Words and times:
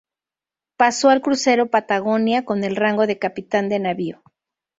Pasó 0.77 1.09
al 1.11 1.21
crucero 1.21 1.69
"Patagonia" 1.69 2.43
con 2.43 2.63
el 2.63 2.75
rango 2.75 3.05
de 3.05 3.19
capitán 3.19 3.69
de 3.69 3.77
navío. 3.77 4.23